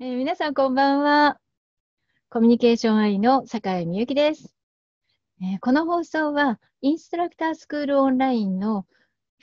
[0.00, 1.40] えー皆さんこんばんは。
[2.30, 4.54] コミュニケーション愛の坂井美由紀です、
[5.42, 8.86] えーこの放送はインストラクタースクールオンラインの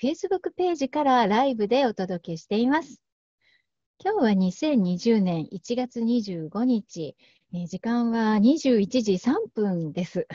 [0.02, 3.02] Facebook ページからライブでお届けしています。
[4.02, 7.17] 今日は2020年1月25日、
[7.53, 10.25] えー時間は21時3分です。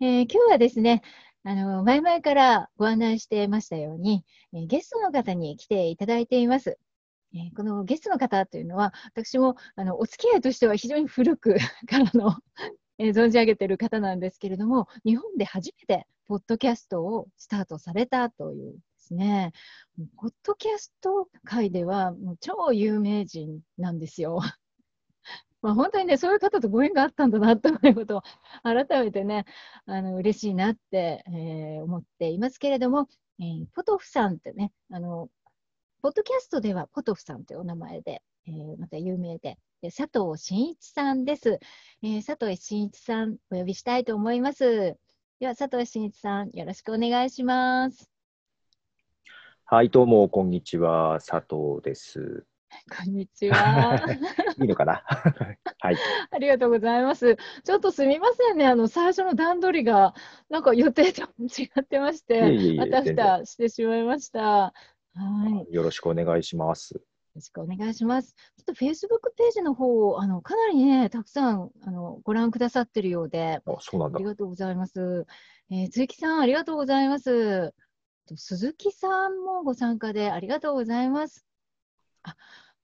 [0.00, 1.02] え今日はですね、
[1.44, 6.76] あの前々からご案内してましたように、えゲストの方に来ていただいています。
[7.34, 11.56] えーこのゲストの方というのは、私もあのお付き合いとしては非常に古く
[11.88, 12.36] からの、
[12.98, 19.52] えー存じ上げている方なんですけれども、日本で初めてポッドキャストをスタートされたというですね、
[20.16, 24.40] ポッドキャスト界ではもう超有名人なんですよ。
[25.60, 28.22] まあ、本当にね、そういう方とご縁があったんだなということを
[28.62, 29.44] 改めてね、
[29.86, 33.08] あの嬉しいなって、えー思っていますけれども、
[33.40, 35.28] えーポトフさんってね、あの
[36.04, 41.58] ポッドキャストではポトフさんというお名前で、えーまた有名で、で佐藤真一さんです、
[42.02, 44.98] えー佐藤真一さん、お呼びしたいと思います。
[45.40, 48.10] では、佐藤真一さん、よろしくお願いします。
[49.64, 51.20] はい、どうも、こんにちは。
[51.26, 52.44] 佐藤です。
[52.94, 53.96] こんにちは。
[54.60, 55.02] いいのかな？
[55.80, 55.96] はい。
[56.30, 57.38] ありがとうございます。
[57.64, 60.14] ちょっとすみませんね、あの最初の段取りが、
[60.50, 62.42] なんか予定と違ってまして、
[62.78, 64.74] あたふたしてしまいました。
[65.14, 65.52] はい。
[65.52, 67.00] よよろしくお願いします。
[67.34, 68.34] ろしくお願いします。
[68.34, 74.24] ちょっと Facebook ページの方をあのかなりね、たくさんあのご覧くださってるようで、あ、そうなんだあり。
[74.24, 75.26] がとうございます。
[75.70, 77.74] えー、鈴木さん、ありがとうございます。
[78.26, 81.44] と鈴木さんもご参加でありがとうございます。
[82.22, 82.36] あ、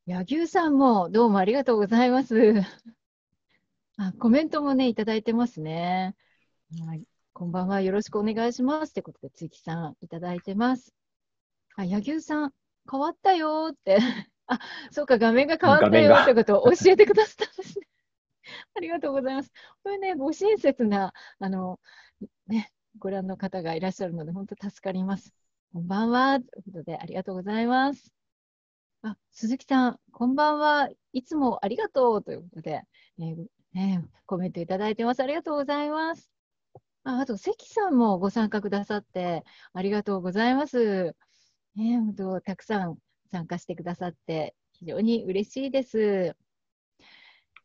[0.06, 2.34] 柳生さんもどうもありがとうございます。
[3.97, 6.17] あ、コメントもね、いただいてますね。
[6.87, 7.05] はい。
[7.33, 7.81] こんばんは。
[7.81, 8.91] よろしくお願いします。
[8.91, 10.94] ってことで、鈴木さんいただいてます。
[11.81, 12.53] あ、柳生さん、
[12.91, 13.98] 変わったよーって。
[14.47, 14.59] あ、
[14.91, 17.87] そうか、画面が変わったよってことを教えてくださったんですね。
[18.75, 19.53] ありがとうございます。
[19.83, 21.81] これね、ご親切な、あの、
[22.47, 25.34] ね、ご覧の方がいらっしゃるので、本当助かります。
[25.72, 26.41] こんばんは。
[26.41, 28.12] ということで、ありがとうございます。
[29.03, 30.91] あ、鈴木さん、こんばんは。
[31.12, 32.82] いつもありがとうということで、
[33.19, 35.21] えーね、コメントいただいてます。
[35.21, 36.31] ありがとうございます。
[37.05, 41.16] あ、あと、関さんもご参加くださって、ありがとうございます。
[41.76, 42.98] ね、本当、たくさん
[43.31, 46.36] 参加してくださって、非常に嬉しいです。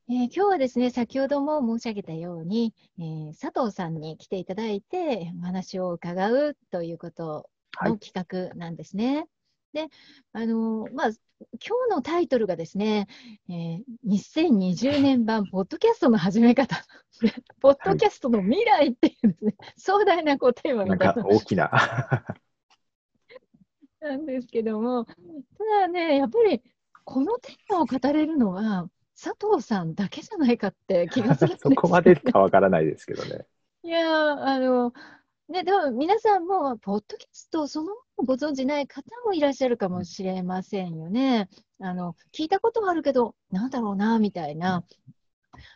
[0.08, 9.26] えー今日はですね、先ほども申し上げたように、えー佐藤さんに来ていただいて、お話を伺うということはいの企画なんですね。
[9.74, 9.88] で、
[10.34, 13.08] あのーまあ、今日のタイトルがですね、
[13.50, 16.86] えー2020年版ポッドキャストの始め方、
[17.60, 21.72] ポッドキャストの未来っていうですね、壮大なこうテーマなんか大きな。
[24.06, 25.14] なんですけども、た
[25.82, 26.62] だね、やっぱり
[27.04, 28.88] このテーマを語れるのは
[29.20, 33.48] 佐藤さんだけじゃないかって気がするんです そこまでかわからないですけどね。
[33.84, 34.94] いやーあの、
[35.50, 41.50] ね、でも皆さんも、ポッドキャストそのご存じない方もいらっしゃるかもしれませんよね。
[41.80, 44.84] あの、聞いたことはあるけど、なんだろうな、みたいな。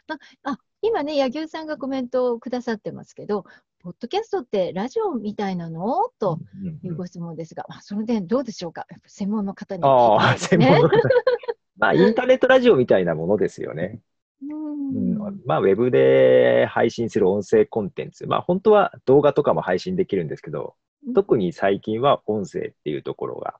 [0.07, 3.45] まあ、今ね、柳生さんがコメントをくださってますけど、
[3.79, 6.09] ポッドキャストってラジオみたいなの？
[6.19, 6.39] と
[6.83, 8.85] いうご質問ですが、まあ、その点どうでしょうか？
[9.07, 10.97] 専門の方にああ、専門の方。
[11.77, 14.01] まあ、 インターネットラジオみたいなものですよね。
[14.41, 18.27] ううんん、まあ、ウェブで配信する音声コンテンツ。
[18.27, 20.75] まあ、本当は動画とかも配信できるんですけど、
[21.15, 23.55] 特に最近は音声っていうところが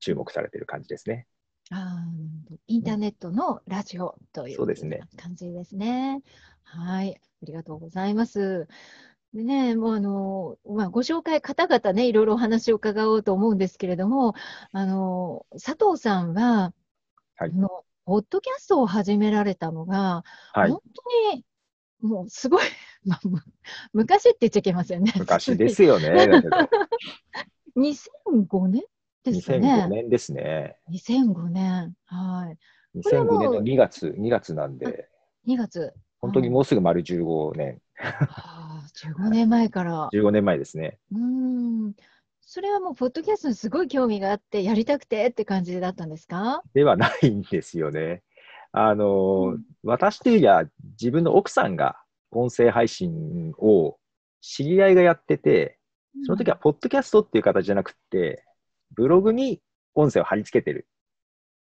[0.00, 1.26] 注目されてる感じですね。
[1.72, 2.04] あ
[2.66, 6.20] インターネットのラジオというそうですね感じですね。
[6.64, 8.66] はい、ありがとうございます。
[9.32, 14.34] でね、もうあの、まあ、ご紹介、方々ね、いろいろお話を伺おうと思うんですけれども、
[14.72, 16.72] あの、佐藤さんは、
[17.36, 17.68] はいあの、
[18.04, 20.82] ポッドキャストを始められたのが、はい本。
[21.32, 21.44] 当に、
[22.00, 22.64] もうすごい、
[23.06, 23.40] まあ、む
[23.92, 25.12] 昔って言っちゃいけませんね。
[25.16, 26.26] 昔ですよね。
[26.26, 26.56] だけど、
[27.78, 28.82] 2005年
[29.22, 29.88] ですか2005ね。
[29.88, 30.76] 年ですね。
[30.90, 31.94] 2005年。
[32.06, 32.58] はい。
[33.02, 35.08] これはもう2005年の2月、2月なんで、
[35.46, 35.94] 2月。
[36.20, 40.08] 本当にもうすぐ丸15年、ああ、15年前から。
[40.12, 40.98] 15年前ですね。
[41.12, 41.18] うー
[41.88, 41.94] ん。
[42.40, 46.62] それはもう、ポッドキャストにすごい興味があって、やりたくてって感じだったんですか？
[46.74, 48.22] ではないんですよね。
[48.72, 50.64] あの、うん私というよりは
[51.00, 51.96] 自分の奥さんが
[52.30, 53.96] 音声配信を
[54.42, 55.78] 知り合いがやってて、
[56.24, 58.44] その時はポッドキャストっていう形じゃなくて、
[58.94, 59.62] ブログに
[59.94, 60.86] 音声を貼り付けてる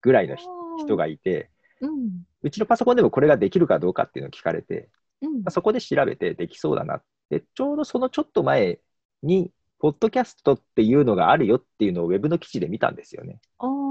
[0.00, 0.48] ぐらいの人
[0.78, 1.50] 人がいて、
[1.80, 2.10] うん。
[2.42, 4.90] うちのパソコンでもこれができるかどうかっていうのを聞かれて、
[5.22, 8.80] うんまあ、そこで調べてできそうだなって、ちょうどそのちょっと前
[9.22, 13.38] に、ポッドキャストっていうのがあるよっていうのをウェブの記事で見たんですよね。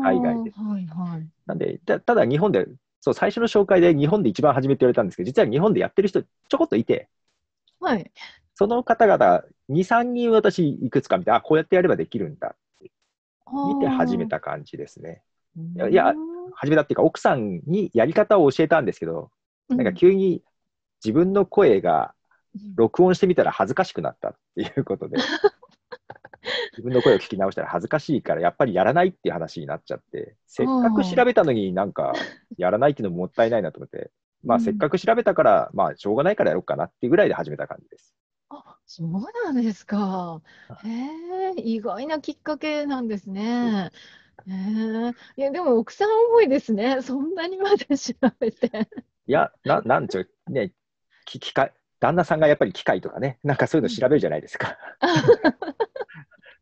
[0.03, 1.29] 海外ではいはい。
[1.45, 2.65] なんで、たただ日本で、
[2.99, 7.09] そう、最初の紹介で日本で一番初めって言われたんですけど、実は日本でやってる人ちょこっといて、
[7.79, 8.11] はい。
[8.55, 12.91] その方々、2、3人私いくつか見て、あ、こうやってやればできるんだって
[13.51, 15.21] 見て始めた感じですね。
[15.91, 16.13] いや
[16.55, 19.29] 始めたっていうか、奥さんにやり方を教えたんですけど、
[19.69, 20.41] うん、なんか急に
[21.03, 22.12] 自分の声がうん
[22.75, 25.17] 録音してみたら恥ずかしくなったっていうことで、
[26.73, 32.13] 自分の声を聞き直したら恥ずかしいから、やっぱりやらないっていう話になっちゃって、せっかく調べたのになんか
[32.57, 34.11] やらないっていうのももったいないなと思って、
[34.43, 38.13] まあうんせっかく調べたから、まあしょうがないからやろうかなっていうぐらいで始めた感じです。
[38.49, 40.41] あ、そうなんですか。
[40.83, 40.89] へ
[41.57, 43.91] え、意外なきっかけなんですね。
[44.47, 47.01] へえ、いや、でも奥さん多いですね。
[47.01, 48.89] そんなにまで調べて。
[49.25, 50.73] いや、ななんちゅう、ね、
[51.25, 51.73] き機械、
[52.03, 54.77] 旦那さんがやっぱり機械とかね、なんかそういうの調べるじゃないですか。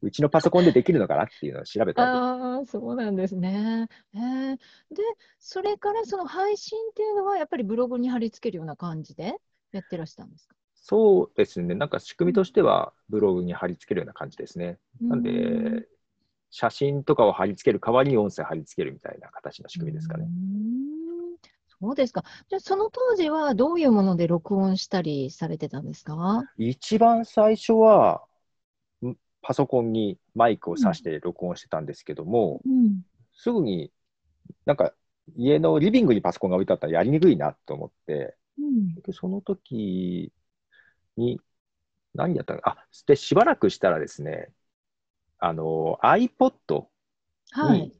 [0.03, 3.87] うちのパソコンでできるのかなっていうのを調べたああ、そうなんですね。
[4.13, 4.61] へえ、で、
[5.39, 9.35] それからその配信っていうのは、やっぱりブログに貼り付けるような感じで
[9.71, 10.55] やってらしたんですか？
[10.75, 14.77] そうですね、なんか仕組みとしてはブログに貼り付けるような感じですね。
[14.99, 15.87] なんうんで、
[16.51, 20.25] 写真とかを貼り付ける代わりに音声貼り付けるみたいな形の仕組みですかね。
[20.25, 21.00] うーん
[21.81, 22.23] そうですか。
[22.47, 26.43] じゃあ、その当時はどういうもので録音したりされてたんですか？
[26.57, 28.23] 一番最初は、
[29.03, 33.01] んパソコンにマイクを挿して録音してたんですけども、うん。
[33.33, 33.91] すぐに
[34.65, 34.93] なんか
[35.35, 38.93] 家のリビングにパソコンが置いてあったらやりにくいなと思って、うん。
[39.01, 40.31] でその時
[41.17, 41.41] に、
[42.13, 44.49] 何やったのあ、で、しばらくしたらですね、
[45.39, 46.85] あの、iPod
[47.51, 47.93] はいに。、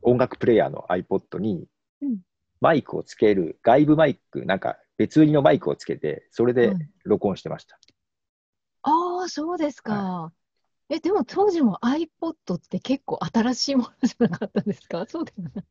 [0.00, 1.66] 音楽プレイヤーの iPod に
[2.00, 2.18] うん
[2.60, 7.78] マイクをつける、外部マイク、なんか別売りのマイクをつけて、それではい録音してました。
[8.82, 10.32] ああ、そうですか。
[10.90, 15.04] え、でも当時も iPod って結構新しいものじゃなかったですか？
[15.08, 15.64] そうでもない。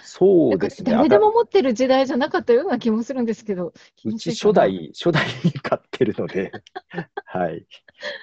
[0.00, 0.92] そうですね。
[0.92, 3.72] 誰であも持ってる時代じゃなかったような気もするんですけど。
[3.96, 4.14] 気う。
[4.14, 6.52] ち初代、初代に買ってるので、
[7.24, 7.66] はい。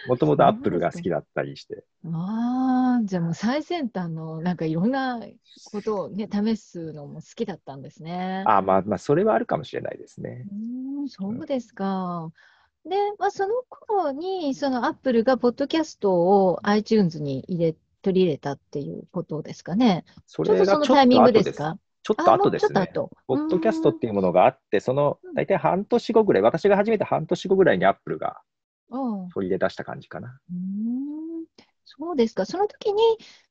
[0.06, 1.84] もともとアップルが好きだったりして。
[2.06, 5.20] ああ、じゃあもう最先端のなんかいろんな
[5.64, 8.44] ことをね、試すのも好きだったんですね。
[8.46, 10.46] あまあまあ、それはあるかもしれないですね。
[10.52, 12.32] うーん、そうですか。
[12.88, 20.06] で、まあ、その頃に、そのアップルがポッドキャストを iTunes に入れ、取り入れたっていうことですかね。
[20.28, 21.80] そちょっとそれがちょっのタイミングですか？
[22.04, 22.92] ちょっと後ですね。
[23.26, 28.42] ポッドキャストっていいうものがあって、そのうん大体半年後ぐらい、私が始めた半年後ぐらいにアップルが
[28.92, 29.30] うん。
[29.30, 30.40] 取り入れ出した感じかな。
[30.52, 30.54] う
[31.86, 32.46] そうですか。
[32.46, 33.02] その時に、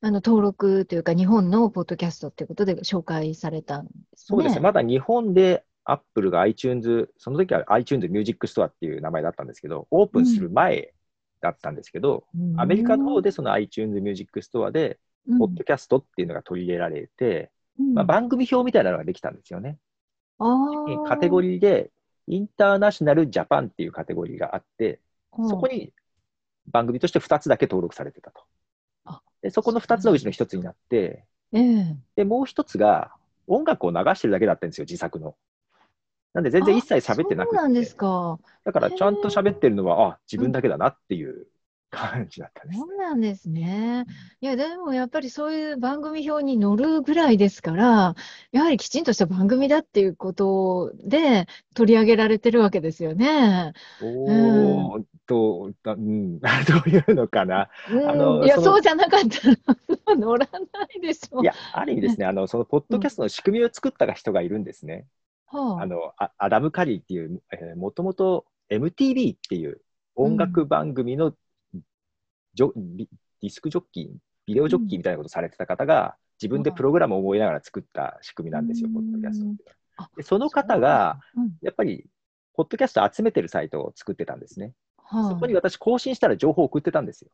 [0.01, 4.57] あの、登録というか、日本のポッドキャストっていうことで紹介されたんですそうですね。
[4.57, 4.61] ね。
[4.63, 10.95] まだ日本でアップルが iTunes、その時は iTunes Music Store っていう名前だったんですけど、オープンする前
[11.41, 17.51] だったんですけど、うんアメリカの方でその iTunes Music Store で、うんポッドキャストっていうのが取り入れられて、
[17.81, 19.79] うんまあ、番組表みたいなのができたんですよね。
[21.07, 21.91] カテゴリーで、
[22.27, 25.01] インターナショナルジャパンっていうカテゴリーがあって、
[25.49, 25.93] そこに
[26.67, 28.43] 番組として2つだけ登録されてたと
[29.05, 29.23] あ。
[29.43, 33.13] でそこの2つのうちの1つになって、ええで、もう1つが
[33.47, 35.37] 音楽を流してるだけだったんですよ、自作の。
[36.35, 37.57] なんで全然一切喋ってなくて。
[37.57, 38.39] そうなんですか。
[38.65, 41.47] だからちゃんと喋ってるのは、あ、自分だけだなっていう
[41.91, 42.81] 感じだったんです。
[42.81, 44.05] そうなんですね。
[44.41, 48.17] いや、でもやっぱりそういう番組表に載るぐらいですから、
[48.51, 53.73] やはりきちんとした番組だっていうことで取り上げられてるわけですよね。
[54.03, 56.47] おーと、だうん、 ど
[56.85, 57.69] ういうのかな。
[57.91, 59.57] うんあのいや、そのそうじゃなかったら
[60.19, 60.47] 載らな
[60.97, 61.43] いでしょ。
[61.43, 65.07] いや、ある意味ですね、あの、その、ポッドキャストの仕組みを作った人がいるんですね。
[65.47, 65.83] はあ。
[65.87, 69.81] の、あアダム・カリーっていう、えー、もともと MTV っていう
[70.15, 71.35] 音楽番組の
[72.55, 73.09] ジョ、ビ
[73.43, 78.95] ディスクジョッキー、ビデオジョッキーみたいなことされてた方が、自分でプログラムを覚えながら作った仕組みなんですよ、うん。
[78.95, 79.65] ポッドキャストって
[79.97, 80.11] あ。
[80.17, 81.53] でその方が、うん。
[81.63, 82.07] やっぱり、
[82.55, 84.73] ポッドキャスト集めてるサイトを作ってたんですね。
[84.99, 85.31] はあ。
[85.31, 87.31] そこに私、更新したら情報を送ってたんですよ。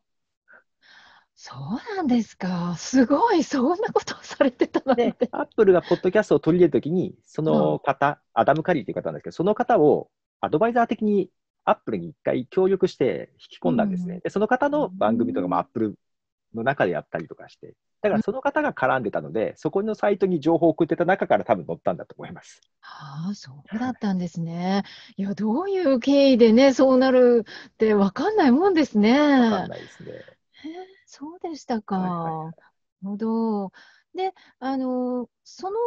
[1.43, 2.75] そうなんですか。
[2.77, 10.11] すごい、そんなことをされてたなんでて。、アップルがポッドキャストを取り入れるときに、その方、アダム・カリーという方なんですけど、その方を
[10.43, 11.31] アドバイザー的に
[11.65, 14.17] アップルに一回協力して引き込んだんですね。
[14.17, 15.95] うんで、その方の番組とかもうんアップル
[16.55, 22.61] の中でやったりとかして、だからその方が絡んでたので、そこのサイトに情報を送ってた中から多分載ったんだと思います。
[22.83, 24.83] ああ、そうだったんですね。
[25.17, 29.19] いや、どういう経緯でね、そうなるって分かんないもんですね。
[29.19, 30.11] わかんないですね。
[31.11, 31.97] そうでしたか。
[31.99, 32.55] はいはい
[33.03, 33.73] なるほど。
[34.15, 35.79] で、あの、その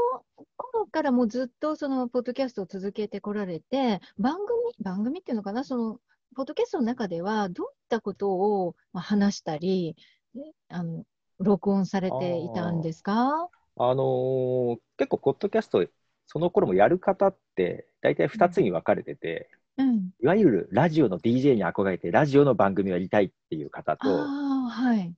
[0.58, 6.00] 頃からもうずっとそのポッドキャストを続けてこられて、番組、番組っていうのかな、その、
[6.36, 9.96] ポッドキャストの中では、どういったことをまあ話したり、
[10.34, 11.06] ねあの、
[11.39, 13.50] 録音されていたんですか？
[13.75, 15.86] あのー結構、ポッドキャスト、
[16.27, 20.13] その頃もやる方って、大体2つに分かれてて、うん。
[20.22, 25.13] いわゆるラジオの DJ に憧れて、ラジオの番組をやりたいっていう方あと、あ、はい。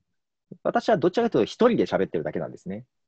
[0.62, 2.74] 私はどちらかというと、一人で喋ってるだけなんですね。
[2.76, 3.06] はい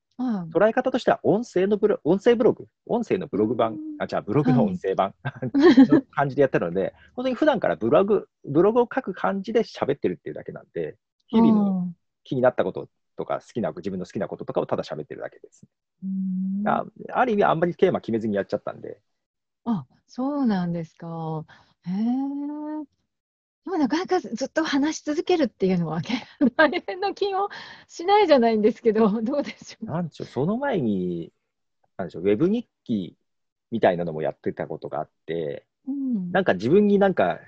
[0.53, 5.15] 捉え方としては、音声のブロ音声ブログ、音声のブログ版うん、あ、じゃあ、ブログの音声版
[5.55, 10.97] の感じでやってるので、本当に普段からブログ、ブログを書く感じで喋ってるっていうだけなんで、
[11.29, 11.93] 日々の
[12.25, 15.65] 気になったこととか、好きな、自分の好きなこととかをただ喋ってるだけです。
[16.03, 19.01] うんあある意味、あんまりテーマ決めずにやっちゃったんで、
[19.65, 21.45] あ、そうなんですか。
[21.85, 22.98] へえ。
[23.65, 26.01] でもなかなかずっと話し続けるっていうのは
[26.57, 27.49] 大変な気も
[27.87, 29.87] しないじゃないんですけど、 どうでしょう。
[29.87, 31.33] なんでしょう、その前に、
[31.97, 33.17] なんでしょう、ウェブ日記
[33.71, 36.33] みたいなのもやってたことがあって、うん。
[36.33, 37.41] なんか自分になんか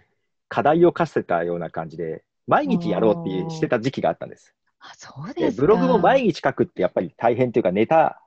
[0.48, 4.54] 課題を課せたような感じで、毎日やろうってしてた時期があったんです。
[4.78, 5.62] あ、そうでですか。
[5.62, 8.22] ブログも毎日書くってやっぱり大変というか、ネタ、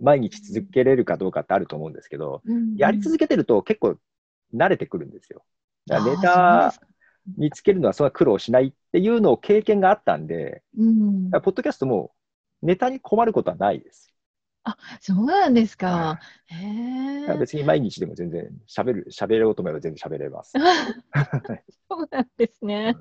[0.00, 3.98] 毎日続けれるかどうかってあると思うんですけど、うんやり続けてると結構
[4.54, 5.44] 慣れてくるんですよ。
[5.86, 6.74] ネあタ
[7.36, 12.12] 見つけるのはそんな苦労しないっていうのを経験があったんで、うんポッドキャストも
[12.62, 14.14] ネタに困ることはないです。
[15.00, 16.20] そうなんですかは。
[16.46, 17.20] へえ。
[17.22, 20.54] だから別に毎日でも全然喋る、喋ろうと思えば全然喋れます。
[21.90, 22.96] そうなんですね。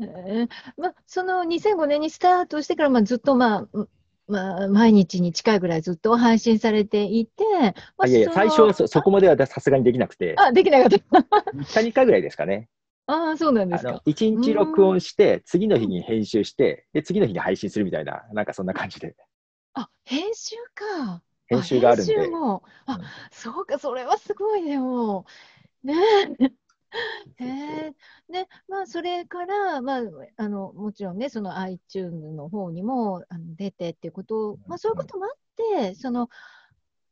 [0.00, 3.88] えーまあ、その2005年にスタートしてから、まあ、ずっと、まあうん
[4.28, 7.72] まあ、毎日に近いぐらいずっと配信されていて、まあ
[8.04, 10.96] あいやいや、最初はそそこまではさすがにできなくて、あ、できなかった。
[11.52, 12.68] 3日に1回ぐらいですかね。
[13.06, 14.00] ああ、そうなんですか。
[14.06, 19.14] 1日録音して、次の日に編集して、で、次の日に配信するみたいな、なんかそんな感じで、
[19.74, 21.22] あ、編集か。
[21.46, 22.14] 編集があるんで。
[22.14, 22.62] 編集も。
[22.86, 23.00] あうん、
[23.32, 25.26] そうか、それはすごいでも。
[25.82, 25.94] ね
[26.40, 26.52] え。
[27.38, 27.94] へえ
[28.30, 30.02] で、まあ、それから、まあ、
[30.36, 35.30] あの、もちろんね、その iTunes の方にもあの出てっていうことを、まあ、そういうこともあっ
[35.80, 36.28] て、その、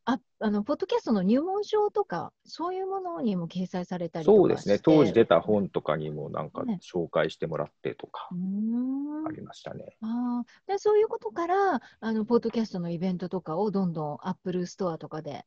[0.04, 6.80] あ、あの、ポッドキャストの入門書とか、そういうものにも掲載されたりとかそうですね、当時出た本とかにもなんかね。
[6.82, 9.96] 紹介してもらってとかありましたね。
[10.00, 10.72] あー。
[10.72, 15.44] でそういうことから、あの、ポッドキャストのイベントとかをどんどん Apple ストアとかで、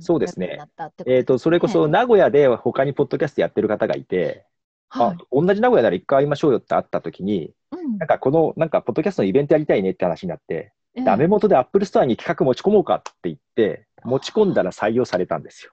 [0.00, 4.46] そうですねやるようになったってことえっ、と、それこそ名古屋で他にポッドキャストやってる方がいて、
[4.88, 15.72] はいあ、同じ名古屋なら一回会いましょうよって会った時に、うんなんかこの、なんかポッドキャストのイベントやりたいねって話になって、ええダメ元で Apple ストアに企画持ち込もうかって言って、持ち込んだら採用されたんですよ。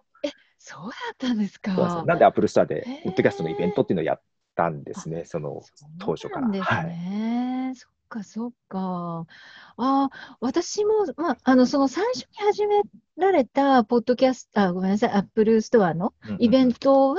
[0.58, 1.76] そうだったんですか？
[1.76, 4.22] そうなんですなんで Apple ストアでポッドキャストのイベントっていうのをやっ
[4.56, 5.62] たんですね、その
[6.00, 6.42] 当初から。
[6.42, 6.88] そうなんですはい。
[6.88, 7.74] ね。
[7.76, 9.26] そっか、そっか。
[9.78, 12.82] あー、私も、まあ、あの、その最初に始め
[13.18, 17.18] られた、ポッドキャスト、あ、ごめんなさい、アップルストアのイベントは、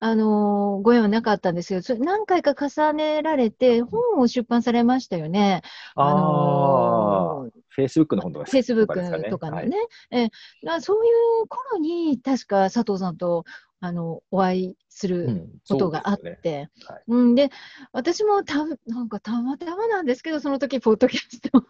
[0.00, 5.62] あのーご縁はなかったんですけど、それ何回か重ねられて、本を出版されましたよね。
[5.94, 9.70] あのーあ、Facebook の本とかフェイスブックとかのはい。
[9.70, 9.76] ね、
[10.10, 10.34] えだか
[10.64, 11.08] らそうい
[11.44, 13.44] う頃に、確か佐藤さんと
[13.84, 16.70] あのお会いするうんことがあっそうですよね。
[16.78, 17.02] て、はい。
[17.08, 17.50] うん、で、
[17.92, 21.62] 私もたなんかたまたまなんですけど、その時ポッドキャストを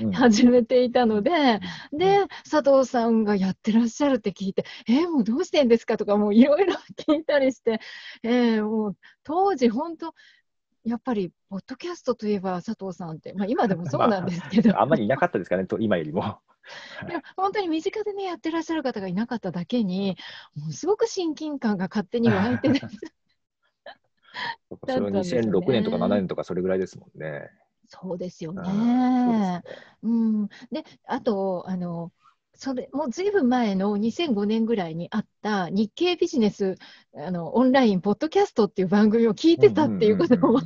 [0.00, 0.12] うん。
[0.12, 1.60] 始めていたので、
[1.92, 1.98] うん。
[1.98, 7.80] で、佐藤さんがやってらっしゃるって聞いて、えーもうどうしてんですかとか、もういろいろ聞いたりして、
[8.22, 10.14] えーもう当時、本当、
[10.84, 16.38] やっぱり、ポッドキャストといえば佐藤さんって、まあ今でもそうなんですけど、あんまりいなかったですかね、と今よりも。
[17.08, 20.16] いや本当に身近でね、やってらっしゃる方がいなかっただけに、
[20.54, 22.86] もうすごく親近感が勝手に湧いて です。
[24.86, 27.50] それはだったんですよね2006年とか7年とかそれぐらいですもんね。
[27.88, 29.62] そうですよね。
[30.02, 30.08] う
[30.44, 30.48] ん。
[30.70, 32.12] で、あと、あの、
[32.60, 36.76] それ、もうずいぶん前の2005年ぐらいにあった日経ビジネス、
[37.16, 40.62] あの、オンライン、ポッドキャストっていう番組を聞いてたっていうことをんんんうん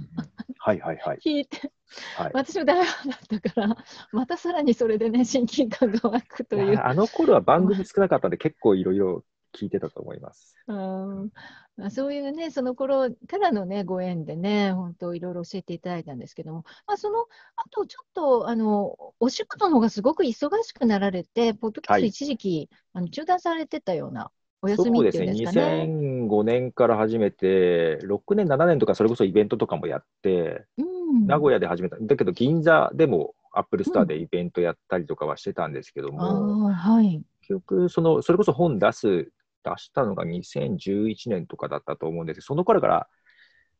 [0.58, 1.18] はいはいはい。
[1.24, 1.70] 聞いて、
[2.16, 3.76] はい私も大ファンだったから、
[4.10, 6.80] またさらにそれでね、親近感が湧くという。
[6.82, 9.22] あの頃は番組少なかったんで結構いろいろ
[9.56, 10.56] 聞いてたと思います。
[10.66, 11.30] うん
[11.76, 17.26] まあ、そういうね、その頃からのね、ご縁でね、本当いろいろ教えていただいたんですけども、まあ、その
[17.56, 24.30] 後ちょっと、あの、お仕事の方がすごく忙しくなられて、ポッドキャスはいト一時期、あの中断されてたような、
[24.62, 25.92] お休そみっうですね、ていうんですかね。
[26.26, 31.96] 2005年から始めて、6年、7年とかそれこそイベントとかもやって、うん、名古屋で始めた。
[32.00, 37.24] だけど銀座でもアップルストアでイベントやったりとかはしてたんですけどあも、あ、はい。
[37.42, 39.32] 結局その、それこそ本出す、
[39.64, 43.08] 出したのが2011年とかだったと思うんですけど、その頃から、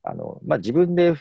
[0.03, 1.15] あの、まあ、自分で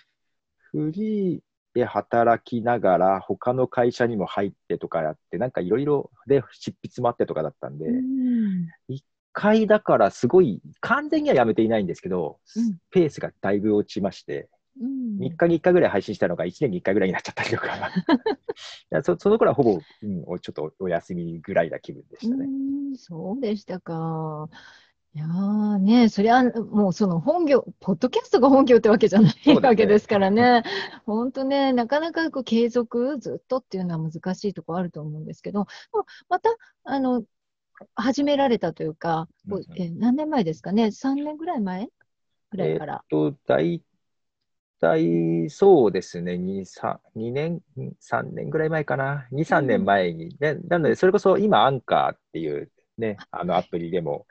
[0.72, 1.40] フリー
[1.74, 8.68] で働きながら、他の会社にも入ってとかやって、なんかいろいろで執筆もあってとかだったんで、うん。
[8.88, 12.78] 一回だからすごい、完全にはやめていないんですけど、うん。
[12.92, 14.50] ペースがだいぶ落ちまして、
[14.82, 17.92] うん3日に1回ぐらい配信したのが1年に1回ぐらいになっちゃったりとか、
[19.04, 22.46] そその頃はほぼ、うん、おちょっとお休みぐらいな気分でしたね。
[22.46, 24.50] うん、そうでしたか。
[25.16, 30.64] いやーね、そりゃもうその本業、ポッドキャストが本業ってわけじゃないねわけですからね。
[31.06, 35.68] 本当ね、なかなかこう継続ずっとっていうのは難しいところあると思うんですけど、
[36.30, 36.50] また、
[36.84, 37.24] あの、
[37.94, 41.90] 始められたというか、こううんうんえ何年前ですかね ?3 年ぐらい前
[42.50, 43.04] ぐらいから。
[43.08, 43.84] と、大
[44.84, 47.62] 体、そうですね、2、3、2年、
[48.02, 49.28] 3年ぐらい前かな。
[49.32, 50.36] 2、3年前に。
[50.38, 54.28] でなので、それこそ今、アンカーっていうね、あのアプリでも、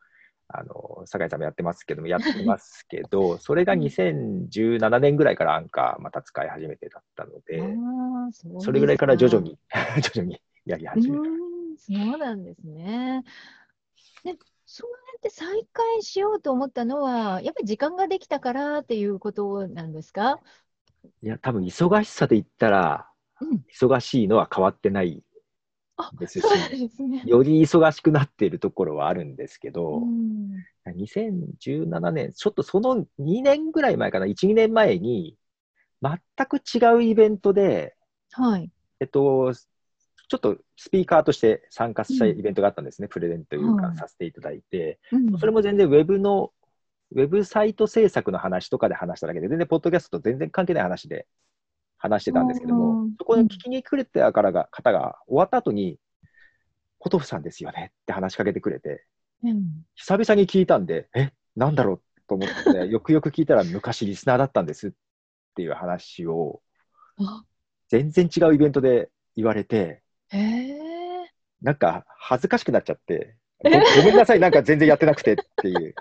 [0.49, 7.63] あの、酒井さんもやってますけども、 やってますけど、それが2017年ぐらいからアンカーまた使い始めてだったので、
[8.61, 9.59] それぐらいから徐々かに、
[10.03, 11.25] 徐々にやりう始めた。
[11.79, 13.25] そうなんですね。
[14.25, 14.37] で、
[14.75, 20.41] そうやって再開しようと思ったのは、やっぱり時間ができたからっていうことなんですか？
[21.23, 23.09] いや、多分忙しさで言ったら、
[23.41, 23.65] うん。
[23.73, 25.23] 忙しいのは変わってない
[25.97, 27.23] あ、ですしですね。
[27.29, 30.65] より忙しくなっているところはあるんですけうど、ん。
[30.87, 35.37] 2017年、ちょっとその2年ぐらい前かな、1、2年前に、
[36.03, 37.97] 全く違うイベントで、
[38.33, 38.71] はい。
[39.01, 39.53] えっと、
[40.33, 42.39] ちょっとスピーカーとして参加したうん。
[42.39, 43.97] イベントがあったんですね、プレゼントというかはい。
[43.99, 45.39] させていただいて、うん。
[45.39, 46.53] それも全然ウェブの、
[47.15, 51.27] ウェブサイト制作の話とかで話しただけで、全然ポッドキャストと全然関係ない話で
[51.99, 55.99] 話してたんですけどもうん、そこで聞きに来れたからが方が終わった後に、
[56.99, 59.05] ポトフさんですよねって話しかけてくれて、
[59.45, 59.85] うん。
[59.97, 64.93] 久々に聞いたんで、え、なんだろうと思って、 よくよく聞いたら昔リスナーだったんですっ
[65.57, 66.63] ていう話を、
[67.19, 67.45] あ、
[67.89, 71.33] 全然違うイベントで言われて、へえ。
[71.61, 75.95] なんか恥ずかしくなっちゃって、ごごめんなさい、なんか全然やってなくてっていう。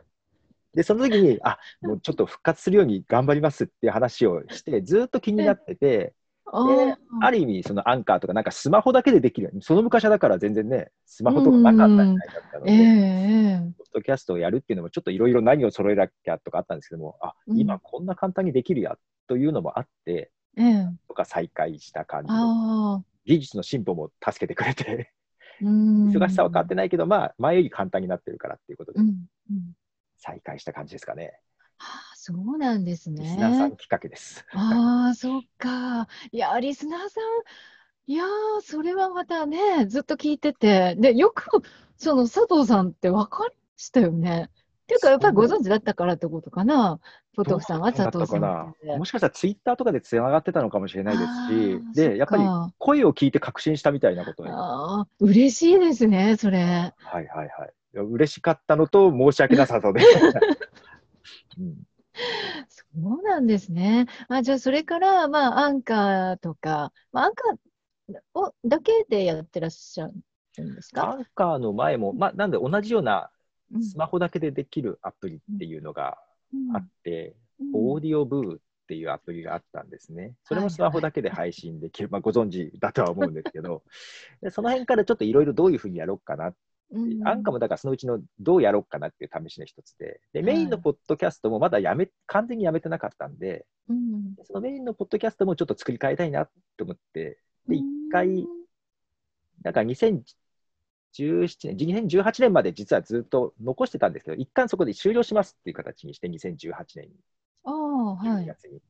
[0.73, 6.13] で、その時に、あ、もうちょっと復活するように頑張りますっていう話をして、ずっと気になってて、
[6.45, 6.95] あでー。
[7.21, 17.59] ある意味、そのアンカーとか、なんかスマホだけでできる、その昔はだから全然ね、スマホとかなかった時代だったのええで、えポッドキャストをやるっていうのも、ちょっといろいろ何を揃えなきゃとかあったんですけども、あ、うん。
[17.59, 20.87] 今こんな簡単にできるやというのもあって、ええ。
[21.07, 22.29] とか再開した感じ。
[23.25, 25.11] 技術の進歩も助けてくれて、
[25.61, 26.09] うん。
[26.09, 28.99] 忙しさは変わってないけど、まあ、前より簡単になってるからっていうことで。
[30.17, 31.39] 再開した感じですかね。
[31.79, 33.75] ああ、そうなんですリスナーさんね。
[33.77, 34.45] きっかけです。
[34.53, 36.07] ああ、そっか。
[36.31, 41.45] いや、リスナーさん、いやー、それはまたね、ずっと聞いてて、で、よく、
[41.97, 44.49] その佐藤さんって分かりましたよね。
[44.91, 46.99] っていうか、やっぱりご存知だったからってことかな？
[47.35, 48.75] ポトフさんは佐藤さん。
[48.97, 52.43] もしかしたらツイッターとかでつながってたのかもしれないですあしー、で、やっぱり
[52.77, 56.59] 声を聞いて確信したみたいなことああ、嬉しいですね、それ。
[56.59, 57.49] いはいはい。
[57.93, 60.01] いや嬉しかったのと申し訳なさとで。
[61.59, 61.75] うん
[62.67, 64.05] そうなんですね。
[64.27, 67.57] あ、じゃあ、それから、まあ、アンカーとか、まあ、アンカー
[68.33, 70.09] をだけでやってらっしゃ
[70.57, 73.40] るんですアかンカーの前も、まあ、なんで同じようなうん
[73.81, 76.17] スマホだけでできるアプリっていうのが
[76.73, 77.35] あって、
[77.73, 80.33] オーディオブーっていうアプリがあったんですね。
[80.43, 83.83] それもスマホだけで配信できる、まあ、ご存知だとは思うんですけど、
[84.49, 86.57] その辺からちょっといろいろどういうふうにやろうかなって
[86.93, 90.19] うん、アンカもだからそのうちのどうやろうかなっていう試しの一つで。
[90.33, 97.39] でメインのポッドキャストもまだやめ、はい、完全にやめてなかったんで、うん、そのメインのポッドキャストもちょっと作り変えたいなと思って。
[97.67, 97.81] で1
[98.11, 98.45] 回、
[99.63, 100.23] なんか2010
[101.13, 107.15] 17年、2018年まで実はずっと残してたんですけど、一旦そこで終了しますっていう形にして、2018年に、
[107.65, 108.73] 12月に。
[108.73, 108.81] はい、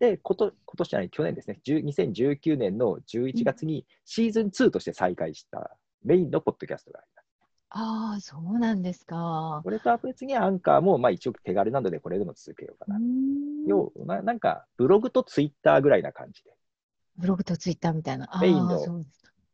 [0.00, 7.28] で、こと今年じゃない、去年ですね、2019年の11月にシーズン2として再開したメインのポッドキャストがあります。
[7.70, 9.60] ああ、そうなんですか。
[9.62, 12.98] これとは別にアンカーも、まあ、一応手軽なので、これでも続けようかな。
[13.66, 16.54] 要ななんか、ブログとツイッターぐらいな感じで。
[17.18, 18.30] ブログとツイッターみたいな。
[18.40, 19.04] メインの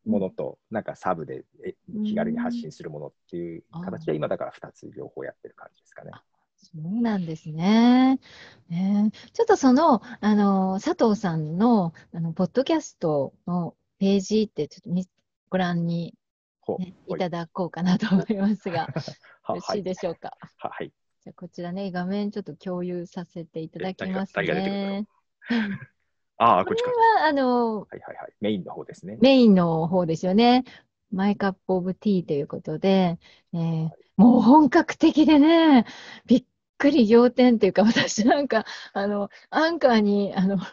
[0.06, 1.44] ものと、なんかサブで
[2.04, 6.12] 気軽に発信するものっていう形あで、今だから2つ両方やってる感じですかね。
[6.56, 8.18] そうなんですね。
[8.68, 15.08] ねちょっとその、あの、佐藤さんの、あの、ポッドキャストのページって、ちょっとみ
[15.50, 16.14] ご覧に、
[16.78, 18.88] ね、ほいただこうかなと思いますが、
[19.42, 20.36] はよろしいでしょうか？
[20.58, 20.90] ははい。
[21.22, 25.06] じゃあ、こちらね、画面ちょっと共有させていただきますね。
[26.38, 27.00] ああ、これこっちか。
[27.20, 28.32] は、あの、はいはいはい。
[28.40, 29.18] メインの方ですね。
[29.20, 30.64] メインの方ですよね。
[31.10, 33.18] マイカップオブティーということで、
[33.52, 35.86] えーもう本格的でね、
[36.26, 36.44] びっ
[36.78, 40.64] くり仰天というか、私なんか、あの、アンカーに、あの、フ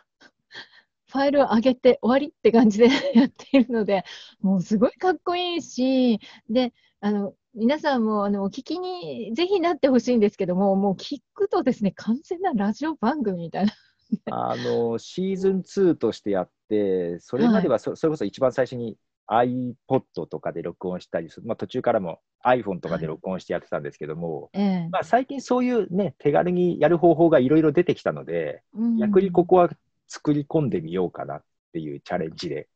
[1.20, 4.04] ァイルを上げて終わりって感じで やっているので、
[4.40, 6.20] もうすごいかっこいいし、
[6.50, 13.74] で、あの、皆さんもあのお聞きにぜひなってほしいんですけども、もう聞くとですね、完全なラジオ番組みたいな。
[14.32, 18.98] あのシーズン2としてやって、それまではそ,、それこそ一番最初に
[19.28, 24.90] iPod とかで録音したりする、まあ、途中からも iPhone とかで録音してやってたんですけども、ええ。
[24.90, 28.98] まあ、最近そういうね、手軽にやる方法がいろいろ出てきたので、うん。
[28.98, 29.70] 逆にここは
[30.08, 32.68] 作り込んでみようかなっていうチャレンジで、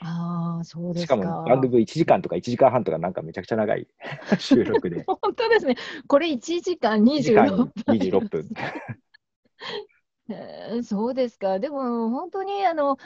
[0.00, 3.86] ああ、そうですしかも番組1時間とか1時間半とかなんかめちゃくちゃ長い
[4.38, 5.76] 収録で、本当ですね。
[6.06, 7.46] これ1時間1時間
[7.86, 8.48] 26分。
[10.84, 11.58] そうですか。
[11.60, 12.96] でも本当にあの、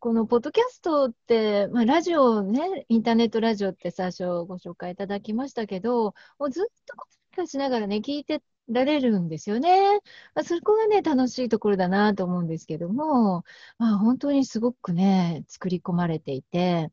[0.00, 7.06] このポッドキャストって、まあ、ラジオね、インターネットラジオって最初ご紹介いただきましたけど、もうずっとこ
[7.44, 10.00] うしながらね、聞いてられるんですよね。
[10.34, 13.44] まあ、そこがね、楽しいところだなと思うんですけども、
[13.78, 16.90] まあ、本当にすごくね、作り込まれていて、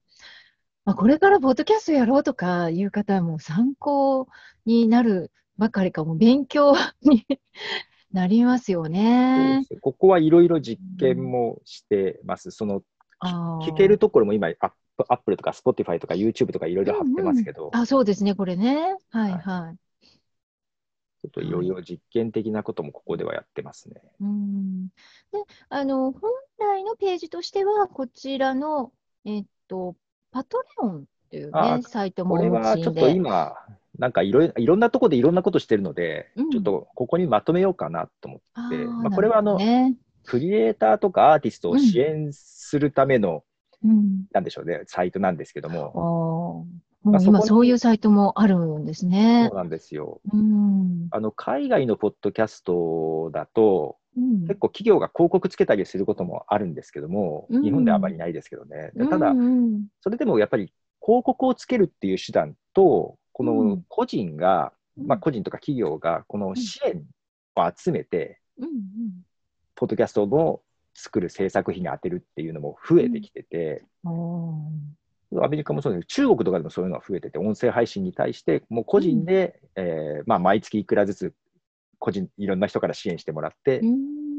[0.85, 4.27] まあ、これからポッドキャストやろうとかいう方はもう参考
[4.65, 7.25] になるばかりか、もう勉強に
[8.11, 9.65] なりますよそうね。
[9.81, 12.51] ここはいろいろ実験もしてます。
[12.51, 12.81] その
[13.19, 14.53] あー聞けるところも今、アッ
[14.97, 18.95] プアップルとか Spotify とか YouTube とかいろいろ貼ってますけど、あ、そうですね、これね。
[19.09, 19.77] はいはいはい。
[21.19, 24.01] ちょっといろいろ実験的なこともここではやってますね。
[24.21, 24.87] うん。
[24.87, 24.93] で、
[25.69, 28.91] あの、本来のページとしては、こちらの、
[29.25, 29.95] えっと、
[30.31, 33.11] パトレオンっていうあね、サイトもこれお持ちはちょっとで。
[33.11, 33.55] 今、
[33.97, 39.95] なんかいろいいろんなところでいろんなことしてるので、うんちょっとここにまとめようかなと思って、あーまあ、これはあの、ね。
[40.25, 43.43] クリエイターとかアーティストを支援するための、
[43.83, 44.25] うん。
[44.33, 46.65] なんでしょうね、サイトなんですけども、
[47.03, 49.57] もまあ今そういうサイトもあるんですねそう。
[49.57, 50.19] なんですよ。
[50.33, 51.07] うん。
[51.11, 58.91] あの海外のポッドキャストだと、うん結構企業が広告つけたりすることもあるんですけども、うん日本ではあまりないですけどね。
[58.95, 63.85] でただう、んそれでもやっぱり広告をつけるっていう手段と、こうのん。
[63.87, 65.07] 個人が、うん。
[65.07, 67.03] まあ個人とか企業がこの支援
[67.55, 68.73] を集めて、うんうん。
[69.75, 70.61] ポッドキャストの
[70.95, 75.43] 作る制作費に当てるっていうのも増えてきてて、うん。
[75.43, 81.33] アメリカもそうです中国とかでもそういうのが増えてて、音声配信に対して、もう個人で、えーまあ、毎月いくらずつ、
[81.99, 84.36] 個人、いろんな人から支援してもらって、うん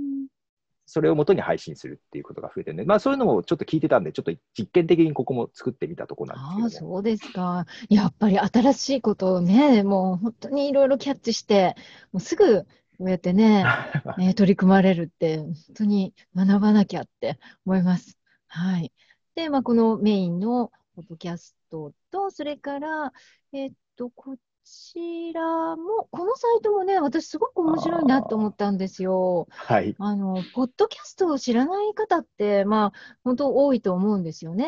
[0.88, 6.92] それをもとに配信するっていうことが増えてるんで、まあ、そういうのもちょっと聞いてたんで、ちょっと実験的にここも作ってみたところなんああ、ですけどね。
[6.94, 7.66] そうですか。
[7.90, 11.77] やっぱり新しいことをね、もう本当にいろいろキャッチして、
[12.11, 12.64] もうすぐ
[12.98, 13.64] こうやってね、
[14.18, 18.18] ね取り組まれるって、本当に学ばなきゃって思います。
[18.46, 18.90] はい。
[19.35, 23.12] で、まあ、このメインのポッドキャストと、それから、
[23.53, 24.37] えっと、こ
[24.70, 29.48] ちらも、このサイトもね、私すごく面白いなと思ったんですよ。
[29.48, 29.96] はい。
[29.98, 34.66] あの、ポッドキャストを知らない方って、まあ、本当多いと思うんですよね。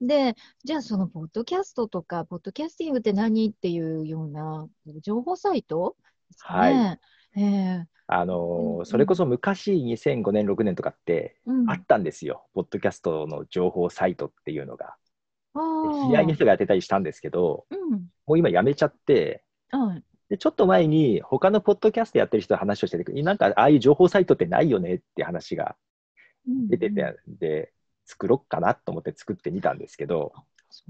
[0.00, 4.68] で、じゃあそのポッドキャストとか、ポッドキャスティングって何っていうような
[5.02, 5.96] 情報サイト？
[6.30, 7.00] ですかね。
[7.36, 11.70] ええあのーうんそれこそ昔、2005年、6年とかって、うん。
[11.70, 14.96] あったんですよ、ポッドキャストの情報サイトっていうのが。
[15.62, 18.08] あであ知り合いの人がやってたりしたんですけど、うん。
[18.26, 20.02] もう今やめちゃって、はい。
[20.28, 25.76] でちょっと前に他のポッドキャストやってる人と話をしてて、なんかああいう情報サイトってないよねって話が
[26.46, 27.72] うん出てて、で、
[28.04, 30.32] 作ろっかなと思って作ってみたんですけど、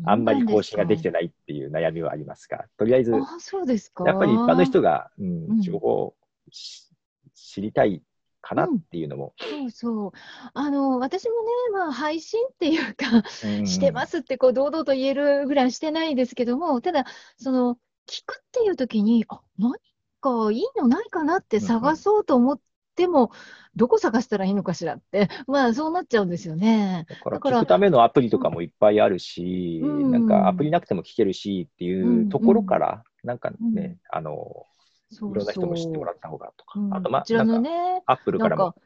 [0.04, 4.04] あんまり更新ができてないっていう悩みはありますが、とりあえず、やああ、そうですか。
[4.04, 6.14] っぱり一般の人が、ううんん、情報を
[6.50, 6.88] し
[7.34, 8.02] 知りたい
[8.46, 10.12] かなっていうのも、そうそう。
[10.54, 17.06] あの、私もね、まあ、配信っていうか、うんしてますってこう堂々と言えるぐらいしてないですけども、ただ、
[17.38, 17.74] その
[18.06, 19.72] 聞くっていう時に、あ、何
[20.20, 22.60] かいいのないかなって探そうと思っ
[22.94, 23.32] ても、
[23.74, 27.06] どこ探したらいいのかしらって、 まあそうなっちゃうんですよね。
[27.08, 30.12] だからだから聞くためのアプリとかもいっぱいあるし、うん。
[30.12, 33.98] なんかアプリなくても聞けるしっていうところから、なんかね、うん。
[34.08, 34.66] あの、
[35.10, 35.34] そいう。
[35.34, 36.94] ろんな人も知ってもらっった方がとか、うん。
[36.94, 38.78] あと、まこちらなんかのね、アップルからもなんか、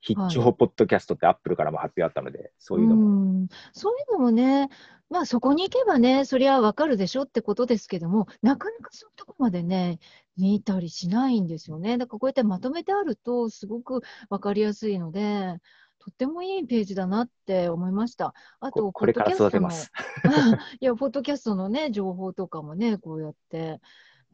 [0.00, 4.68] 必聴ポッドキャストってアップルからも発表あったので、そういうのも、うん、そういうのもね、
[5.08, 9.98] まあそこに行けばね、そりゃわかるでしょってことですけども、なかなかそういうとこまでね、
[10.36, 11.98] 見たりしないんですよね。
[11.98, 15.58] だからこうやってまとめてあると、すごくわかりやすいので、
[15.98, 18.32] とってもいいページだなって思いました。
[18.60, 19.90] あと、ここれから育てます。
[20.80, 23.80] いや、ポッドキャストのね、情報とかもね、こうやって、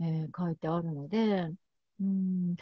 [0.01, 1.51] えー書いてあるので、
[2.01, 2.57] うん、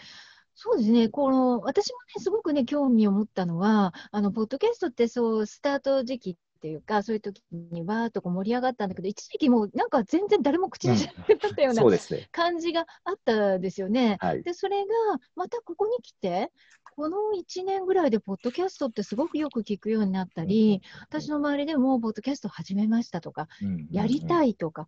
[0.55, 12.29] そうですね、この、私もね、すごくね、興味を持ったのは、あの、ポッドキャストってそう、スタート時期っていうか、そういう時にわーっとこう盛り上がったんだけど、一時期もうなんか全然誰も口にしなかったようなそうですね。
[12.31, 14.19] 感じがあったですよね。
[14.21, 14.43] はい。
[14.43, 14.87] で、それが
[15.35, 16.53] またここに来て、
[16.97, 23.49] この1年ぐらいで、ポッドキャストってすごくよく聞くようになったり、私の周りでも、ポッドキャスト始めましたとか、
[23.91, 24.51] やりたい。
[24.51, 24.87] いとか、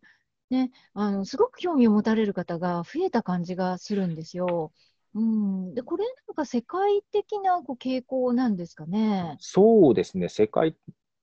[0.53, 4.71] ね、あの、すごく興味を持たれる方が増えた感じがするんですよ。
[5.15, 5.75] うん。
[5.75, 9.37] で、これなんか世界的なこう傾向なんですかね？
[9.41, 10.77] そうですね、世界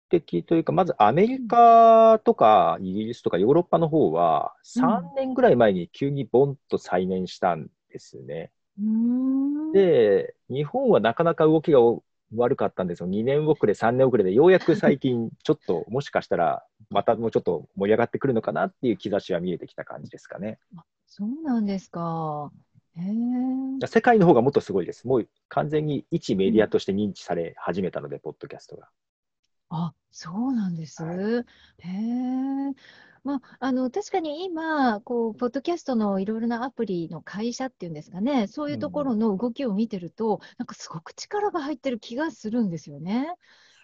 [0.09, 8.51] 的というか、まずアメリカとかイギリスとかヨーロッパの方は、3年ぐらい前に急にボンと再燃したんですね。
[8.79, 11.79] うん、で、日本はなかなか動きが
[12.35, 13.07] 悪かったんですよ。
[13.07, 20.59] 2年遅れ、3年遅れで、ようやく最近、ちょっと、もしかしたら、またもうちょっと盛り上がってくるのかなっていう兆しは見えてきた感じですかね。
[21.05, 22.51] そうなんですか。
[22.95, 25.07] へ世界の方がもっとすごいです。
[25.07, 28.89] もう完全に一メディアとして認知され始めたので、うん、ポッドキャストが。
[29.69, 31.03] あ、そうなんです。
[31.03, 31.43] はい、へ
[31.87, 32.73] え。
[33.23, 43.35] まあ、あの確かに今、こうポッドキャストのいろいろなアプリの会社っていうんですかね、そういうところの動きを見てると、うん、なんかすごく力が入ってる気がするんですよね。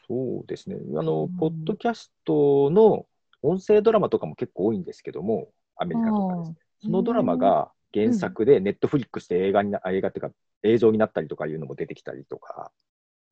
[0.08, 0.78] そうですね。
[0.98, 3.06] あの、うん、ポッドキャストの
[3.42, 6.58] 音声ドラマとかも結構多いんですけども、アメリカとかですね。
[6.84, 12.72] そのドラマが原作でネットフリックスで映画にな、映画っていうか映像になったりとかいうのも出てきたりとか、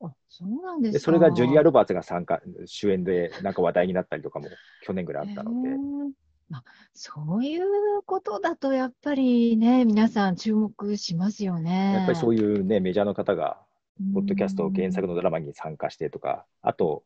[0.02, 4.48] あそうなんですそれがジュリア・ロバーツが参加、主演でなんか話題になったりとかも
[4.84, 5.70] 去年ぐらいあったので。
[6.50, 7.64] まあ、そういう
[8.06, 11.94] ことだとやっぱりね、皆さん注目しますよね。
[11.94, 13.63] やっぱりそういうね、メジャーの方が、
[14.14, 17.04] ポッドキャスト原作のドラマに参加してとか、あと、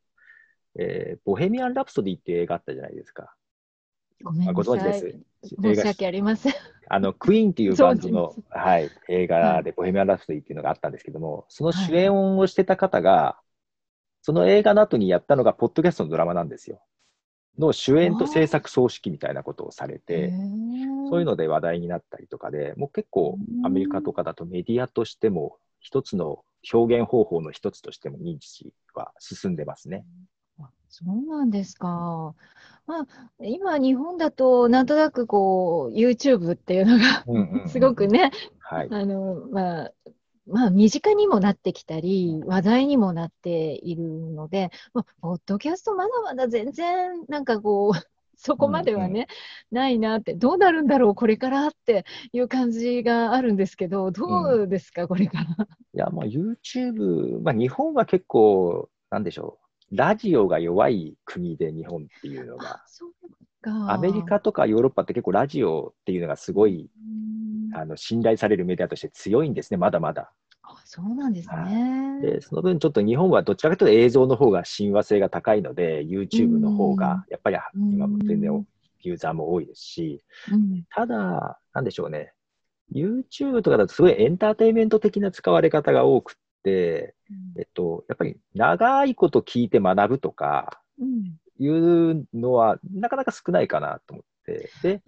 [0.80, 3.34] えー、ボヘミアン・ラプソディっていう映画あったじゃないですか。
[4.24, 4.54] ごめんなさい。
[4.54, 5.56] ご存知です？
[5.62, 6.54] 申し訳ありません。
[6.90, 13.40] あの、クイーンっていう バンドの、はい、映画で、ボヘミアン・ラプソディっていうのがあったんですけども、その主演をしてた方が、
[14.22, 16.82] その映画の後にやったのが、ポッドキャストのドラマなんですよ。
[17.58, 20.32] の主演と制作総指揮みたいなことをされて、
[21.10, 30.06] そういうので話題になったりとかで、もう結構アメリカとかだとメディアとしても、一つの表現方法の一つとしても認知は進んでますね。
[30.90, 32.34] そうなんですか。
[32.86, 33.08] まあ、
[33.40, 39.94] 今、日本だと、なんとなくこう、YouTube っていうのがすごくね、はい、あの、まあ、
[40.48, 49.28] まあ、身近にもなってきたり、話題にもなっているので、まあ、ポッドキャストまだまだ全然、なんかこう、そこまではね、
[49.72, 55.68] うん、ないなって、どうなるんだろう、これからっていう感じがあるんですけど、どうですか、うん、これから？
[55.94, 59.60] いや、まあ、YouTube、まあ、日本は結構、なんでしょ
[59.92, 62.82] う、ラジオが弱い国で日本っていうのが、
[63.88, 66.90] アメリカとかヨーロッパって結構ラジオっていうのがすごい
[67.74, 70.32] あの信頼されるメディアとして強いんですね、まだまだ。
[70.70, 72.20] あそうなんですね。
[72.22, 78.66] で、その分ちょっと日本はどちらかというと映像の方が親和性が高いので、YouTube の方がやっぱり今も全然
[79.02, 80.24] ユーザーも多いですし、
[80.94, 82.34] ただ、なんでしょうね、
[82.94, 87.14] YouTube とかだとすごいエンターテインメント的な使われ方が多く、え
[87.62, 90.82] っと、やっぱり長いこと聞いて学ぶとか
[91.60, 95.02] いうのはなかなか少ないかなと思って、で、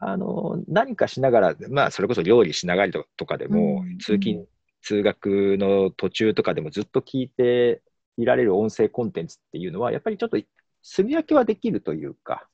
[0.00, 4.46] あの、何かしながら、まあ、それこそ料理しながらとかでも、通勤、
[4.82, 7.82] 通学の途中とかでもずっと聞いて
[8.16, 10.38] いられる音声コンテンツっていうのは、やっぱりちょっと
[10.82, 12.48] 住み分けはできるというか、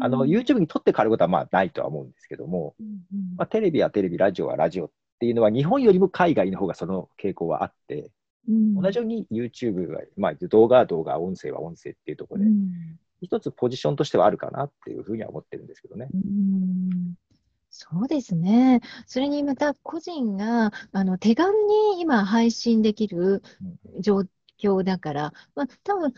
[0.00, 2.76] あの YouTube に撮って変わることはまあないとは思うんですけども、
[3.36, 8.12] まあ、テレビはテレビ、ラジオはラジオっっていうのは、日本よりも海外の方がその傾向はあって、
[8.48, 12.70] うん、同じように YouTube が、まあ、動画は動画、音声は音声っていうところで、うん、
[13.20, 16.08] 一つポジションとしてはあるかなっていうふうには思ってるんですけどね。
[16.12, 17.14] うん
[17.70, 18.80] そうですね。
[19.06, 23.42] それにまた個人があの手軽に今配信できる
[24.00, 24.22] 状
[24.60, 26.12] 況だから、まあ、多分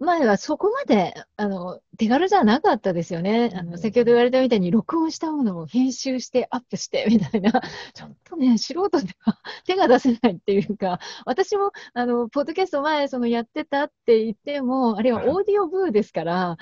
[0.00, 3.50] 前はそこまであの手軽じゃなかったですよね。
[3.54, 7.50] あの先ほど言われたみたいに録音したものを編集してアップしてみたいな、
[7.94, 16.56] ちょっとね、素人では手が出せないっていうか、私もあのポッドキャスト前そのやってたって言っても、あれはオーディオブーですから、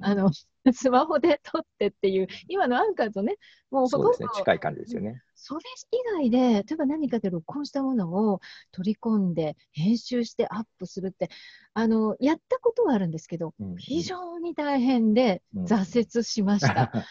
[0.00, 0.30] あの
[0.72, 3.36] スマホで撮ってっていう、今のアンカーとね、
[3.70, 5.22] もうほとんど、ね、近い感じですよね。
[5.42, 8.40] それ以外で、例えば何かで録音したものを
[8.72, 11.30] 取り込んで、編集してアップするって、
[11.72, 16.74] あの、やったことはあるんですけど、うん非常に大変で挫折しました。
[16.74, 17.02] だか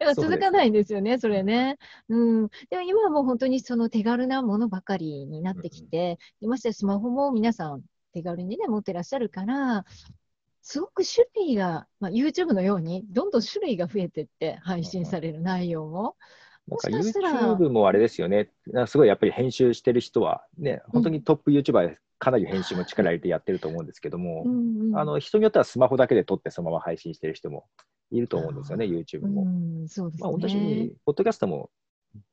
[0.00, 1.78] ら続かないんですよね、それね。
[2.10, 2.48] うん。
[2.68, 9.86] でも今はもう本当にその手軽なものばかりになってきて、うん、ましてスマホも皆さん手軽にね、持ってらっしゃるから、
[10.60, 16.16] すごく種類が、まあ、YouTube のようにどんどん種類が増えていって配信される内容も。
[16.68, 18.50] なんか YouTube もあれですよね、
[18.86, 27.66] すごいやっぱり編集してる人は、ね、本当にトップ YouTuber でかなり編集も力入れてやってると思うんですけども、うんうん、あの人によってはスマホだけで撮ってそのまま配信してる人も
[28.10, 29.42] いると思うんですよね、YouTube も。
[29.42, 29.44] う
[29.84, 31.70] んそうですね、まあ、本当に、ポッドキャストも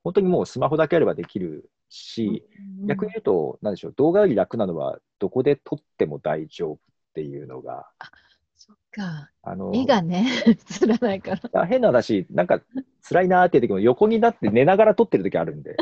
[0.04, 2.44] 本当にもうスマホだけあればできるし、
[2.78, 6.78] うんうん、逆に言うと、なんでしょう、動画より楽なのは、どこで撮っても大丈夫っ
[7.14, 7.88] ていうのが。
[8.56, 9.30] そっか。
[9.44, 10.28] あの絵がね、
[10.82, 11.66] 映らないから。
[11.66, 12.62] 変な話、なんか
[13.08, 15.78] 辛いなーっていう時も横になって寝ながら撮ってる時あるんで、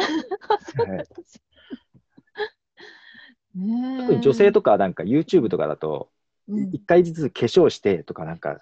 [3.98, 6.10] 特に女性とかなんか YouTube とかだと、
[6.48, 6.70] うん。
[6.74, 8.60] 一回ずつ化粧してとかなんか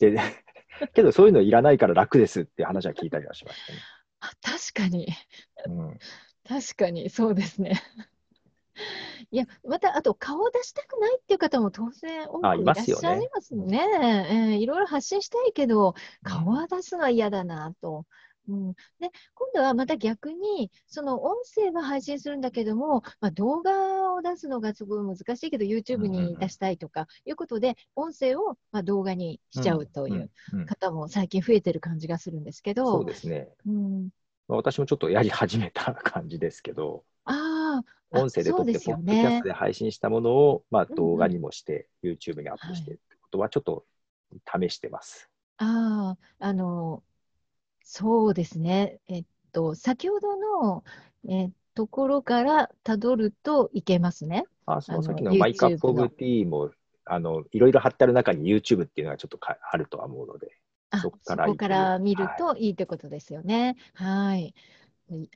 [0.00, 0.20] 言って、
[0.92, 3.78] けどそういうのいらないから楽ですっていう話は聞いたりはしましたね。
[4.20, 5.08] あ確かに、
[5.66, 5.98] うん。
[6.46, 7.80] 確かに、そうですね。
[9.30, 13.08] いや、また、あと、顔を出したくないっていう方も当然多あくいらっしいますよね。
[13.08, 13.78] ゃいますね。
[14.30, 18.04] えーいろいろ発信したいけど、顔は出すのは嫌だなと。
[18.48, 30.30] うん、で、今度はまた逆に、その音声は配信するんだけども、まあ、動画を出すのがすごい難しいけど、YouTube に出したいとかいうことで、音声をまあ動画にしちゃうという
[30.66, 33.48] 方も最近増えてる感じがするんですけそうど、ですね。
[33.66, 34.08] うん、
[34.48, 37.82] まあ私もちょっとやり始めた感じですけど、あ
[38.20, 39.48] 音声で撮って、ポッドキャスねト。
[39.48, 43.84] で配信したものを、まあ、うんうん動画にもして、YouTube にアップしてってことは、ちょっと
[44.60, 45.30] 試してます。
[45.58, 47.02] ああ、あの、
[47.82, 48.98] そうですね。
[49.08, 50.84] えっと、先ほどの、
[51.28, 54.44] えところからたどるといけますね。
[54.64, 56.70] あそのさっきあののマイカップオブティーも、
[57.04, 60.56] あの、いろいろ貼ってある中に YouTube っていうのがちょっとかあるとは思うので、
[60.90, 61.18] あ、そこ
[61.56, 63.76] から見るといいってことですよね。
[63.94, 64.54] はい。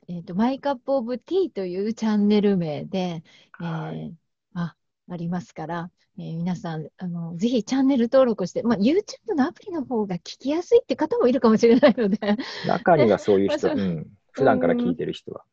[0.07, 3.23] えっと、マイカップオブティーというチャンネル名で、
[3.59, 4.75] えはいーあ、
[5.09, 12.17] ありますから、えー皆さん、あの、ぜひチャンネル登録して、まあ、YouTube のアプリの方が聞きやすいって方もいるかもしれないので、
[12.63, 15.45] 中にはそういう人、 ううん、普段から聞いてる人は。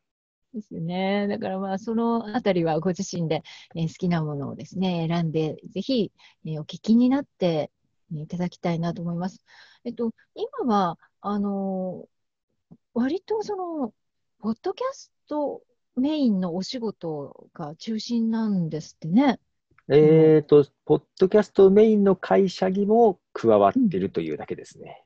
[0.55, 1.27] ですよね。
[1.29, 3.43] だからまあ、そのあたりはご自身で、
[3.77, 6.13] えー好きなものをですね、選んで、ぜひ、
[6.45, 7.71] えーお聞きになって、
[8.13, 9.43] えーいただきたいなと思います。
[9.85, 12.09] えっと、今は、あのー
[12.95, 13.95] 割とその、
[14.41, 15.63] ポッドキャスト
[15.97, 19.41] メインのお仕事が中心なんですってね。
[19.89, 25.03] えっと、ポッドキャストメインの会社にも加わってるというだけですね。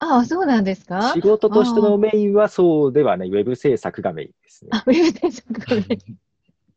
[0.00, 1.14] ああ、そうなんですか？
[1.14, 4.70] 仕事としてのメインはそうではない、ウェブ制作がメインですね。
[4.72, 6.16] あ、ウェブ制作がメイン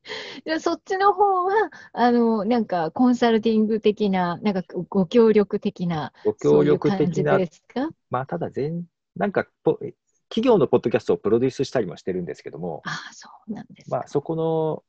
[0.45, 7.89] じゃあそっちの方は、あの、なんかコンサルティング的な、なんかご協力的な、ご協力的な、ですか？
[8.09, 9.79] まあ、ただ全、なんかポ、
[10.29, 13.97] 企業のポッドキャストをプロデュースしたりもしてるんですけども、ああ、そうなんですか。
[13.97, 14.83] まあ、そこの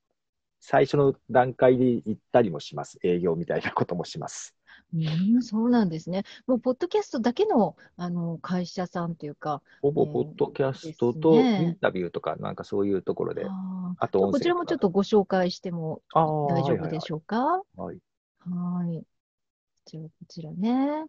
[0.61, 2.98] 最初の段階で行ったりもします。
[3.03, 4.55] 営業みたいなこともします。
[4.94, 4.98] う
[5.38, 6.24] ん、そうなんですね。
[6.46, 17.37] もう、ポッドキャストだけの、あの、会社さんというか、ほぼえーポッドキャストとインタビューとか、なんかそういうところで、あああとこちらもちょっとご紹介しても大丈夫でしょうか？
[17.37, 17.96] はいはい
[18.51, 19.05] はい。
[19.85, 21.05] じゃあ、こちらね。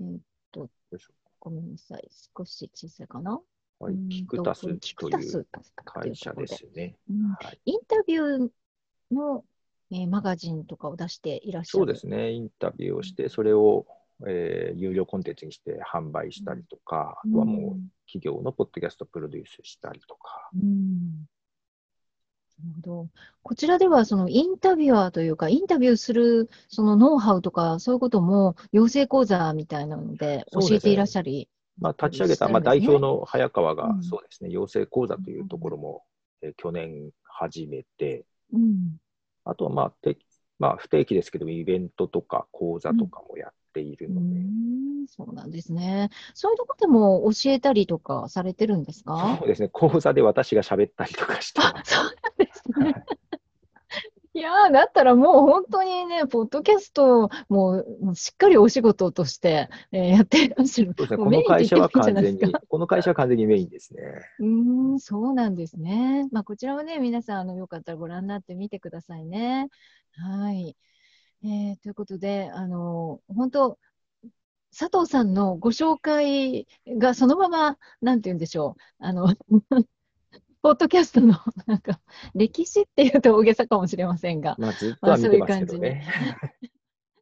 [0.00, 0.20] えーっ
[0.52, 1.12] とよいしょ、
[1.50, 2.08] ごめんなさい。
[2.36, 3.40] 少し小さいかな？
[3.78, 5.46] はい、うんキクタスキという
[5.84, 6.96] 会社ですよね。
[7.64, 8.48] インタビュー
[9.12, 9.44] の、
[9.92, 11.80] えーマガジンとかを出していらっしゃる。
[11.80, 13.86] そうですね、インタビューをして、それを、
[14.26, 21.26] えー有料コンテンツにして販売したりとか、あとはもう企業のポッドキャストプロデュースしたりとか、うん。
[22.64, 23.08] うんなるほど。
[23.42, 31.48] こちらでは、そのインタビュアーというか、インタビューするそのノウハウとか、そういうことも養成講座みたいなのでそうですね教えていらっしゃり。
[31.78, 36.04] まあ、立ち上げた、まあ、代表の早川が、うんそうですね、養成講座というところも、
[36.42, 38.96] えー去年始めて、うん。
[39.44, 40.18] あとはまあ、て
[40.58, 46.08] まあ、不定期ですけども、イベントとか講座とかもやっているうので、ん、そうなんですね。
[46.32, 49.36] そういうところでも教えたりとかされてるんですか？
[49.38, 51.74] そうですね、講座で私が喋ったりとかしてあ。
[51.84, 53.04] そうなんですね。
[54.32, 60.94] いやーだったらもう本当にね、ポッドキャストももうしっかりお仕事として、えーやっていらっしゃる。
[60.96, 64.02] そうですね、もこの会社は完全にこの会社は完全にメインですね。
[64.40, 66.28] うーん、そうなんですね。
[66.32, 69.68] まあ、こちらはね、皆さん、あの、よかったらご覧になってみてくださいね。
[70.12, 70.76] はい。
[71.46, 73.78] えーということで、あの、本当、
[74.76, 76.66] 佐藤さんのご紹介
[76.98, 78.82] がそのまま、なんて言うんでしょう。
[78.98, 79.28] あの、
[80.62, 82.00] ポッドキャストの、なんか、
[82.34, 86.75] 歴史っていうと大げさかもしれませんが、まあ、ずっとは見てますけどまあそういうね。